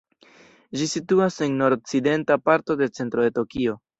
Ĝi 0.79 0.87
situas 0.93 1.37
en 1.47 1.59
nord-okcidenta 1.59 2.37
parto 2.49 2.79
de 2.83 2.91
centro 2.99 3.27
de 3.29 3.33
Tokio. 3.39 3.79